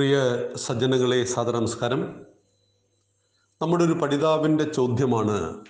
[0.00, 2.26] പ്രിയ സജ്ജനങ്ങളെ സാദനമസ്കാരം
[3.62, 5.64] നമ്മുടെ ഒരു പഠിതാവിന്റെ ചോദ്യമാണ്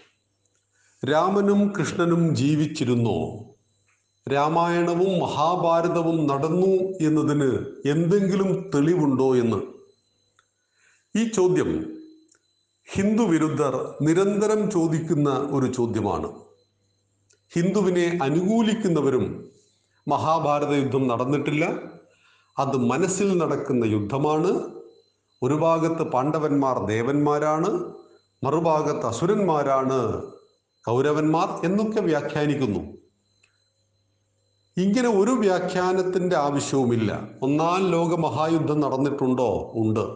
[1.10, 3.45] രാമനും കൃഷ്ണനും ജീവിച്ചിരുന്നോ?
[4.33, 6.67] രാമായണവും മഹാഭാരതവും നടന്നു
[7.07, 9.57] എന്നതിന് എന്തെങ്കിലും തെളിവുണ്ടോ എന്ന്?
[11.17, 11.99] ഈ ചോദ്യം
[12.93, 16.33] ഹിന്ദു വിരുദ്ധർ നിരന്തരം ചോദിക്കുന്ന ഒരു ചോദ്യമാണ്.
[17.55, 19.51] ഹിന്ദുവിനെ അനുകൂലിക്കുന്നവരും
[20.09, 22.00] മഹാഭാരത യുദ്ധം നടന്നിട്ടില്ല.
[22.61, 24.71] അത് മനസ്സിൽ നടക്കുന്ന യുദ്ധമാണ്.
[25.43, 27.95] ഒരു ഭാഗത്ത് പാണ്ഡവന്മാർ ദേവന്മാരാണ്
[28.45, 30.23] മറുഭാഗത്ത് അസുരന്മാരാണ്
[30.87, 32.80] കൗരവന്മാർ എന്നൊക്കെ വ്യാഖ്യാനിക്കുന്നു.
[34.77, 37.28] ഇങ്ങനെ ഒരു വ്യാഖ്യാനത്തിന്റെ ആവശ്യവുമില്ല.
[37.42, 39.73] ഒന്നാം ലോക മഹായുദ്ധം നടന്നിട്ടുണ്ടോ?
[39.74, 40.15] ഉണ്ട്.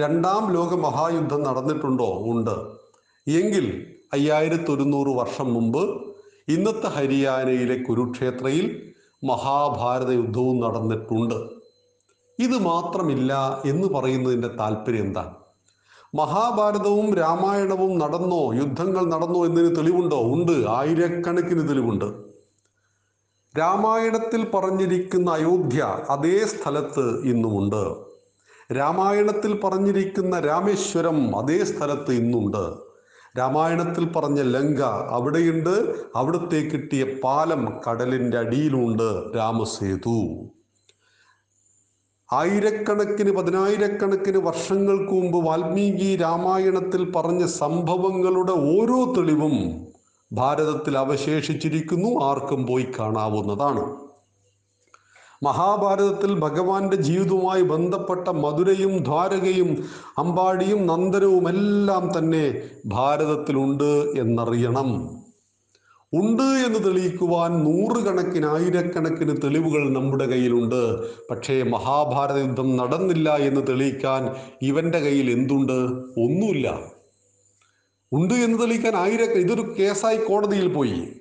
[0.00, 2.06] രണ്ടാം ലോക മഹായുദ്ധം നടന്നിട്ടുണ്ടോ?
[2.06, 2.80] ഉണ്ട്.
[3.30, 6.14] എങ്കിൽ അയ്യായിരത്തി ഒരുന്നൂറ് വർഷം മുമ്പ്
[6.48, 8.89] ഇന്നത്തെ ഹരിയാനയിലെ കുരുക്ഷേത്രയിൽ
[9.24, 11.34] മഹാഭാരത യുദ്ധവും നടന്നിട്ടുണ്ട്.
[12.38, 15.34] ഇത് മാത്രമില്ല എന്ന് പറയുന്നതിന്റെ താല്പര്യം എന്താണ്
[16.14, 20.20] മഹാഭാരതവും രാമായണവും നടന്നോ യുദ്ധങ്ങൾ നടന്നോ എന്നതിന് തെളിവുണ്ടോ?
[20.20, 20.66] ഉണ്ട്.
[20.68, 22.04] ആയിരക്കണക്കിന് തെളിവുണ്ട്.
[23.58, 28.10] രാമായണത്തിൽ പറഞ്ഞിരിക്കുന്ന അയോധ്യ അതേ സ്ഥലത്ത് ഇന്നുമുണ്ട്.
[28.72, 32.89] രാമായണത്തിൽ പറഞ്ഞിരിക്കുന്ന രാമേശ്വരം അതേ സ്ഥലത്ത് ഇന്നുണ്ട്.
[33.38, 35.94] രാമായണത്തിൽ പറഞ്ഞ ലങ്ക അവിടെയുണ്ട്.
[36.16, 39.36] അവിടുത്തെ കിട്ടിയ പാലം കടലിന്റെ അടിയിലുണ്ട്.
[39.36, 40.50] രാമസേതു.
[42.32, 49.86] ആയിരക്കണക്കിന് പതിനായിരക്കണക്കിന് വർഷങ്ങൾക്ക് മുമ്പ് വാൽമീകി രാമായണത്തിൽ പറഞ്ഞ സംഭവങ്ങളുടെ ഓരോ തെളിവും
[50.32, 52.24] ഭാരതത്തിൽ അവശേഷിച്ചിരിക്കുന്നു.
[52.24, 54.09] ആർക്കും പോയി കാണാവുന്നതാണ്.
[55.42, 59.88] മഹാഭാരതത്തിൽ ഭഗവാന്റെ ജീവിതവുമായി ബന്ധപ്പെട്ട മധുരയും ദ്വാരകയും
[60.18, 65.20] അമ്പാടിയും നന്ദനവും എല്ലാം തന്നെ ഭാരതത്തിലുണ്ട് എന്നറിയണം.
[66.14, 71.04] ഉണ്ട് എന്ന് തെളിയിക്കുവാൻ നൂറുകണക്കിന് ആയിരക്കണക്കിന് തെളിവുകൾ നമ്മുടെ കയ്യിലുണ്ട്.
[71.30, 75.78] പക്ഷേ മഹാഭാരത യുദ്ധം നടന്നില്ല എന്ന് തെളിയിക്കാൻ ഇവന്റെ കയ്യിൽ എന്തുണ്ട്?
[76.20, 76.90] ഒന്നുമില്ല.
[78.12, 81.19] ഉണ്ട് എന്ന് തെളിയിക്കാൻ ആയിരക്ക ഇതൊരു കേസായി കോടതിയിൽ പോയി.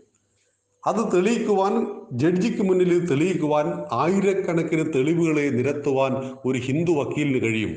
[0.88, 7.75] അത് തെളിയിക്കുവാൻ ജഡ്ജിക്ക് മുന്നിൽ തെളിയിക്കുവാൻ ആയിരക്കണക്കിന് തെളിവുകളെ നിരത്തുവാൻ ഒരു ഹിന്ദു വക്കീലിന് കഴിയും.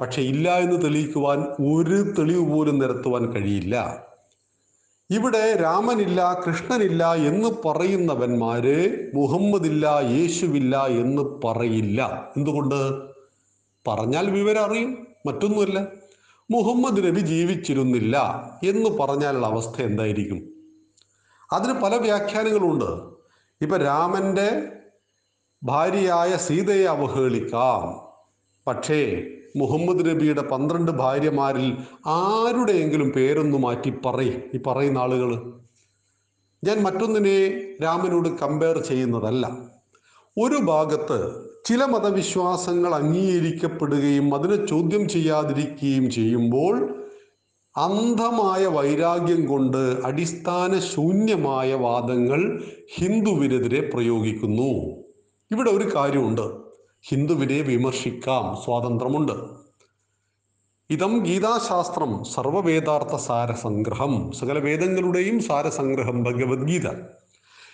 [0.00, 4.06] പക്ഷെ ഇല്ല എന്ന് തെളിയിക്കുവാൻ ഒരു തെളിവ് പോലും നിരത്തുവാൻ കഴിയില്ല.
[5.10, 12.30] ഇവിടെ രാമനില്ല കൃഷ്ണനില്ല എന്ന് പറയുന്നവന്മാര് മുഹമ്മദില്ല യേശുവില്ല എന്ന് പറയില്ല.
[12.36, 13.02] എന്തുകൊണ്ട്?
[13.88, 15.88] പറഞ്ഞാൽ വിവരം അറിയും മറ്റൊന്നുമല്ല.
[16.50, 18.16] മുഹമ്മദ് നബി ജീവിച്ചിരുന്നില്ല
[18.64, 20.59] എന്ന് പറഞ്ഞാലുള്ള അവസ്ഥ എന്തായിരിക്കും?
[21.52, 23.10] അതിന് പല വ്യാഖ്യാനങ്ങളുണ്ട്.
[23.60, 24.72] ഇപ്പൊ രാമന്റെ
[25.64, 28.10] ഭാര്യയായ സീതയെ അവഹേളിക്കാം.
[28.66, 29.22] പക്ഷേ
[29.56, 34.42] മുഹമ്മദ് നബിയുടെ പന്ത്രണ്ട് ഭാര്യമാരിൽ ആരുടെയെങ്കിലും പേരൊന്ന് മാറ്റി പറയും.
[34.54, 35.52] ഈ പറയുന്ന ആളുകൾ
[36.64, 39.58] ഞാൻ മറ്റൊന്നിനെ രാമനോട് കമ്പയർ ചെയ്യുന്നതല്ല.
[40.38, 46.99] ഒരു ഭാഗത്ത് ചില മതവിശ്വാസങ്ങൾ അംഗീകരിക്കപ്പെടുകയും അതിനെ ചോദ്യം ചെയ്യാതിരിക്കുകയും ചെയ്യുമ്പോൾ
[47.80, 52.64] അന്ധമായ വൈരാഗ്യം കൊണ്ട് അടിസ്ഥാന ശൂന്യമായ വാദങ്ങൾ
[52.94, 54.90] ഹിന്ദുവിനെതിരെ പ്രയോഗിക്കുന്നു.
[55.50, 56.56] ഇവിടെ ഒരു കാര്യമുണ്ട്.
[57.02, 58.56] ഹിന്ദുവിനെ വിമർശിക്കാം.
[58.64, 59.32] സ്വാതന്ത്ര്യമുണ്ട്.
[60.90, 64.32] ഇതം ഗീതാശാസ്ത്രം സർവവേദാർത്ഥ സാരസംഗ്രഹം.
[64.32, 66.86] സകല വേദങ്ങളുടെയും സാരസംഗ്രഹം ഭഗവത്ഗീത.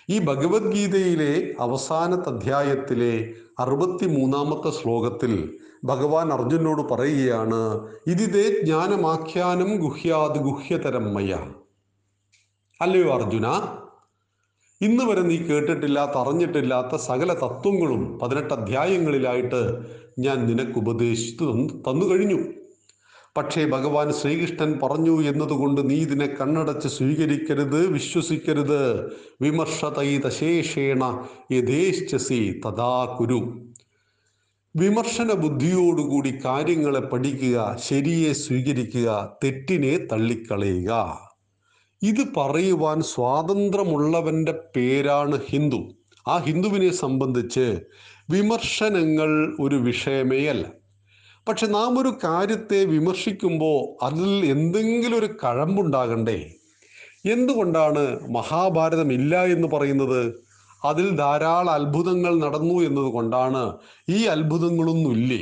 [0.09, 11.37] ഈ ഭഗവത്ഗീതയിലെ അവസാനത്തെ അധ്യായത്തിലെ അറുപത്തി മൂന്നാമത്തെ ശ്ലോകത്തിൽ ഭഗവാൻ അർജുനോട് പറയുകയാണ് ഇതിതേ ജ്ഞാനമാഖ്യാനം ഗുഹ്യാത് ഗുഹ്യതരം മയ.
[12.81, 13.47] അല്ലയോ അർജുന?
[14.81, 19.79] ഇന്ന് വരെ നീ കേട്ടിട്ടില്ലാത്ത അറിഞ്ഞിട്ടില്ലാത്ത സകല തത്വങ്ങളും പതിനെട്ട് അധ്യായങ്ങളിലായിട്ട്
[20.19, 21.43] ഞാൻ നിനക്ക് ഉപദേശിച്ചു
[21.89, 22.56] തന്നു കഴിഞ്ഞു.
[23.37, 29.11] പക്ഷേ ഭഗവാൻ ശ്രീകൃഷ്ണൻ പറഞ്ഞു എന്നതുകൊണ്ട് നീ ഇതിനെ കണ്ണടച്ച് സ്വീകരിക്കരുത് വിശ്വസിക്കരുത്.
[29.41, 33.63] വിമർശതൈതശേഷേണ യഥേശ്ചസി തഥാ കുരു.
[34.75, 41.19] വിമർശന ബുദ്ധിയോടുകൂടി കാര്യങ്ങളെ പഠിക്കുക ശരിയെ സ്വീകരിക്കുക തെറ്റിനെ തള്ളിക്കളയുക.
[42.01, 45.81] ഇത് പറയുവാൻ സ്വാതന്ത്ര്യമുള്ളവന്റെ പേരാണ് ഹിന്ദു.
[46.27, 47.79] ആ ഹിന്ദുവിനെ സംബന്ധിച്ച്
[48.29, 50.86] വിമർശനങ്ങൾ ഒരു വിഷയമേ അല്ല
[51.47, 56.39] പക്ഷെ നാം ഒരു കാര്യത്തെ വിമർശിക്കുമ്പോൾ അതിൽ എന്തെങ്കിലും ഒരു കഴമ്പുണ്ടാകണ്ടേ?
[57.25, 60.21] എന്തുകൊണ്ടാണ് മഹാഭാരതം ഇല്ല എന്ന് പറയുന്നത്?
[60.85, 63.77] അതിൽ ധാരാളം അത്ഭുതങ്ങൾ നടന്നു എന്നതുകൊണ്ടാണ്
[64.09, 65.41] ഈ അത്ഭുതങ്ങളൊന്നും ഇല്ലേ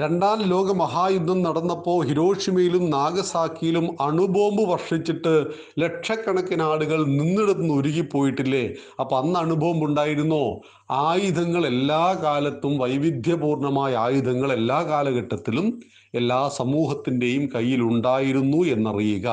[0.00, 5.46] രണ്ടാം ലോക മഹായുദ്ധം നടന്നപ്പോൾ ഹിരോഷിമയിലും നാഗസാക്കിയിലും അണുബോംബ് വർഷിച്ചിട്ട്
[5.78, 10.60] ലക്ഷക്കണക്കിന് ആളുകൾ നിന്നിടത്തുനിന്ന് ഉരുകിപ്പോയിട്ടില്ലേ അപ്പം അന്ന് അണുബോംബ് ഉണ്ടായിരുന്നോ?
[10.90, 15.80] ആയുധങ്ങൾ എല്ലാ കാലത്തും വൈവിധ്യപൂർണമായ ആയുധങ്ങൾ എല്ലാ കാലഘട്ടത്തിലും
[16.14, 19.28] എല്ലാ സമൂഹത്തിന്റെയും കയ്യിൽ ഉണ്ടായിരുന്നു എന്നറിയുക.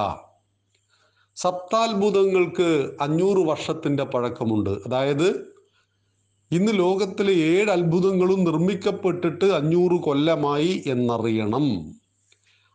[1.37, 4.69] സപ്താത്ഭുതങ്ങൾക്ക് അഞ്ഞൂറ് വർഷത്തിന്റെ പഴക്കമുണ്ട്.
[4.69, 5.48] അതായത്
[6.51, 11.91] ഇന്ന് ലോകത്തിലെ ഏഴ് അത്ഭുതങ്ങളും നിർമ്മിക്കപ്പെട്ടിട്ട് അഞ്ഞൂറ് കൊല്ലമായി എന്നറിയണം.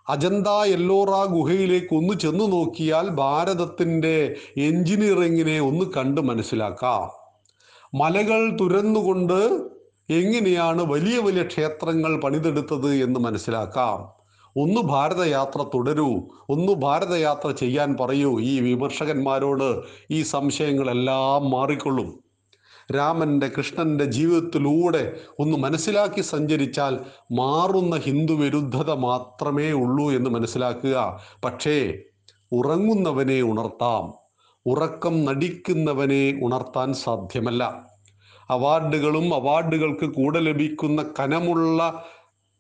[0.09, 7.11] അജന്ത എല്ലോറ ഗുഹയിലേക്ക് ഒന്ന് ചെന്നു നോക്കിയാൽ ഭാരതത്തിന്റെ എഞ്ചിനീയറിങ്ങിനെ ഒന്ന് കണ്ട് മനസ്സിലാക്കാം.
[8.01, 9.69] മലകൾ തുരന്നുകൊണ്ട്
[10.11, 14.25] എങ്ങനെയാണ് വലിയ വലിയ ക്ഷേത്രങ്ങൾ പണിതെടുത്തത് എന്ന് മനസ്സിലാക്കാം.
[14.57, 16.15] ഒന്ന് ഭാരതയാത്ര തുടരൂ.
[16.49, 18.41] ഒന്ന് ഭാരതയാത്ര ചെയ്യാൻ പറയൂ.
[18.41, 19.81] ഈ വിമർശകന്മാരോട്
[20.11, 22.24] ഈ സംശയങ്ങളെല്ലാം മാറിക്കൊള്ളും.
[22.93, 26.99] രാമന്റെ കൃഷ്ണന്റെ ജീവിതത്തിലൂടെ ഒന്ന് മനസ്സിലാക്കി സഞ്ചരിച്ചാൽ
[27.33, 31.21] മാറുന്ന ഹിന്ദു വിരുദ്ധത മാത്രമേ ഉള്ളൂ എന്ന് മനസ്സിലാക്കുക.
[31.45, 31.95] പക്ഷേ
[32.53, 34.13] ഉറങ്ങുന്നവനെ ഉണർത്താം.
[34.67, 37.95] ഉറക്കം നടിക്കുന്നവനെ ഉണർത്താൻ സാധ്യമല്ല.
[38.51, 42.05] അവാർഡുകളും അവാർഡുകൾക്ക് കൂടെ ലഭിക്കുന്ന കനമുള്ള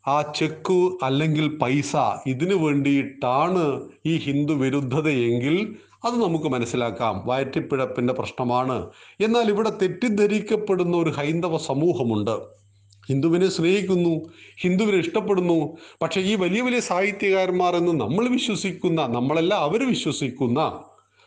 [0.06, 7.22] ആ ചെക്ക് അല്ലെങ്കിൽ പൈസ ഇതിനു വേണ്ടിയിട്ടാണ് ഈ ഹിന്ദു വിരുദ്ധതയെങ്കിൽ അത് നമുക്ക് മനസ്സിലാക്കാം.
[7.26, 8.90] വയറ്റിപ്പിഴപ്പിന്റെ പ്രശ്നമാണ്.
[9.20, 12.40] എന്നാൽ ഇവിടെ തെറ്റിദ്ധരിക്കപ്പെടുന്ന ഒരു ഹൈന്ദവ സമൂഹമുണ്ട്.
[13.08, 14.20] ഹിന്ദുവിനെ സ്നേഹിക്കുന്നു
[14.60, 15.76] ഹിന്ദുവിനെ ഇഷ്ടപ്പെടുന്നു.
[16.02, 20.80] പക്ഷെ ഈ വലിയ വലിയ സാഹിത്യകാരന്മാർ എന്ന് നമ്മൾ വിശ്വസിക്കുന്ന നമ്മളല്ല അവർ വിശ്വസിക്കുന്ന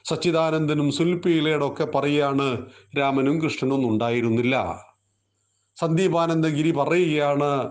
[0.03, 2.65] സച്ചിദാനന്ദനും സുൽപീലയുടെ ഒക്കെ പറയാണ്
[2.97, 4.85] രാമനും കൃഷ്ണനും ഉണ്ടായിരുന്നില്ല.
[5.75, 7.69] സന്ദീപാനന്ദഗിരി പറയുകയാണ്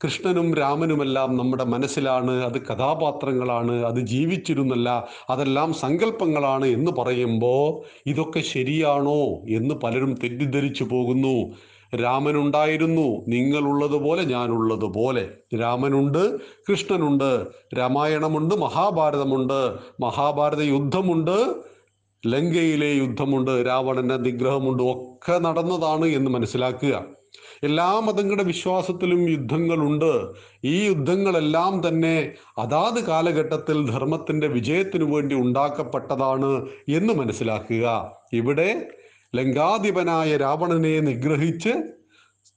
[0.00, 4.88] കൃഷ്ണനും രാമനുമെല്ലാം നമ്മുടെ മനസ്സിലാണ് അത് കഥാപാത്രങ്ങളാണ് അത് ജീവിച്ചിരുന്നല്ല
[5.30, 11.54] അതെല്ലാം സങ്കല്പങ്ങളാണ് എന്ന് പറയുമ്പോൾ ഇതൊക്കെ ശരിയാണോ എന്ന് പലരും തെറ്റിദ്ധരിച്ചു പോകുന്നു.
[11.94, 15.24] രാമനുണ്ടായിരുന്നു നിങ്ങളുള്ളതുപോലെ ഞാനുള്ളതുപോലെ.
[15.54, 16.22] രാമനുണ്ട്
[16.68, 17.46] കൃഷ്ണനുണ്ട്
[17.78, 19.60] രാമായണമുണ്ട് മഹാഭാരതമുണ്ട്
[20.00, 21.36] മഹാഭാരത യുദ്ധമുണ്ട്
[22.26, 27.15] ലങ്കയിലെ യുദ്ധമുണ്ട് രാവണന്റെ നിഗ്രഹമുണ്ട് ഒക്കെ നടന്നതാണ് എന്ന് മനസ്സിലാക്കുക.
[27.64, 30.34] എല്ലാ മതങ്ങളുടെ വിശ്വാസത്തിലും യുദ്ധങ്ങളുണ്ട്.
[30.64, 38.12] ഈ യുദ്ധങ്ങളെല്ലാം തന്നെ അതാത് കാലഘട്ടത്തിൽ ധർമ്മത്തിന്റെ വിജയത്തിനു വേണ്ടി ഉണ്ടാക്കപ്പെട്ടതാണ് എന്ന് മനസ്സിലാക്കുക.
[38.32, 38.86] ഇവിടെ
[39.34, 41.68] ലങ്കാധിപനായ രാവണനെ നിഗ്രഹിച്ച്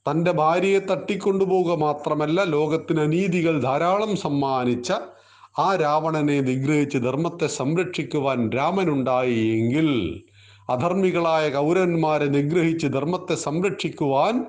[0.10, 4.92] തന്റെ ഭാര്യയെ തട്ടിക്കൊണ്ടുപോവുക മാത്രമല്ല ലോകത്തിന് അനീതികൾ ധാരാളം സമ്മാനിച്ച
[5.60, 10.24] ആ രാവണനെ നിഗ്രഹിച്ച് ധർമ്മത്തെ സംരക്ഷിക്കുവാൻ രാമനുണ്ടായി എങ്കിൽ
[10.69, 14.46] അധർമ്മികളായ കൗരന്മാരെ നിഗ്രഹിച്ച് ധർമ്മത്തെ സംരക്ഷിക്കുവാൻ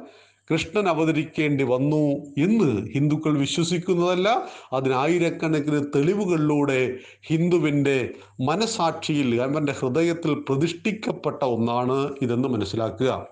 [0.52, 4.48] കൃഷ്ണൻ അവതരിക്കേണ്ടി വന്നു എന്ന് ഹിന്ദുക്കൾ വിശ്വസിക്കുന്നതല്ല.
[4.72, 8.10] അതിനായിരക്കണക്കിന് തെളിവുകളിലൂടെ ഹിന്ദുവിന്റെ
[8.40, 13.26] മനസാക്ഷിയിൽ അവന്റെ ഹൃദയത്തിൽ പ്രതിഷ്ഠിക്കപ്പെട്ട ഒന്നാണ് ഇതെന്ന് മനസ്സിലാക്കുക.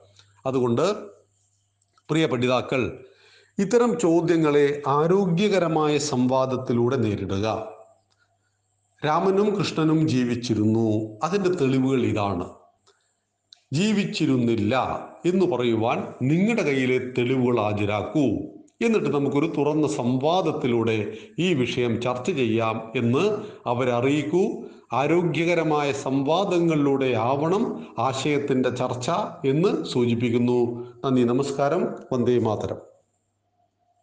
[0.46, 0.94] അതുകൊണ്ട്
[2.10, 3.04] പ്രിയ പഠിതാക്കൾ
[3.58, 7.68] ഇത്തരം ചോദ്യങ്ങളെ ആരോഗ്യകരമായ സംവാദത്തിലൂടെ നേരിടുക.
[9.06, 11.18] രാമനും കൃഷ്ണനും ജീവിച്ചിരുന്നു.
[11.24, 12.57] അതിന്റെ തെളിവുകൾ ഇതാണ്.
[13.72, 18.26] ജീവിച്ചിരുന്നില്ല എന്ന് പറയുവാൻ നിങ്ങളുടെ കയ്യിലെ തെളിവുകൾ ഹാജരാക്കൂ.
[18.86, 23.36] എന്നിട്ട് നമുക്കൊരു തുറന്ന സംവാദത്തിലൂടെ ഈ വിഷയം ചർച്ച ചെയ്യാം എന്ന്
[23.66, 24.64] അവരറിയിക്കൂ.
[24.92, 29.10] ആരോഗ്യകരമായ സംവാദങ്ങളിലൂടെ ആവണം ആശയത്തിന്റെ ചർച്ച
[29.46, 30.86] എന്ന് സൂചിപ്പിക്കുന്നു.
[31.04, 31.88] നന്ദി നമസ്കാരം.
[32.12, 32.97] വന്ദേ മാതരം.